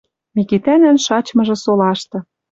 [0.35, 2.17] Микитӓнӓн шачмыжы солашты